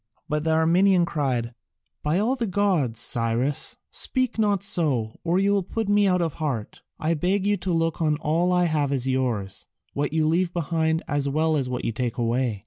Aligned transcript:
But 0.27 0.43
the 0.43 0.49
Armenian 0.53 1.05
cried, 1.05 1.53
"By 2.01 2.17
all 2.17 2.35
the 2.35 2.47
gods, 2.47 2.99
Cyrus, 2.99 3.77
speak 3.91 4.39
not 4.39 4.63
so, 4.63 5.19
or 5.23 5.37
you 5.37 5.51
will 5.51 5.61
put 5.61 5.89
me 5.89 6.07
out 6.07 6.23
of 6.23 6.33
heart. 6.41 6.81
I 6.99 7.13
beg 7.13 7.45
you 7.45 7.55
to 7.57 7.71
look 7.71 8.01
on 8.01 8.17
all 8.17 8.51
I 8.51 8.63
have 8.65 8.91
as 8.91 9.07
yours, 9.07 9.67
what 9.93 10.11
you 10.11 10.25
leave 10.27 10.53
behind 10.53 11.03
as 11.07 11.29
well 11.29 11.55
as 11.55 11.69
what 11.69 11.85
you 11.85 11.91
take 11.91 12.17
away." 12.17 12.59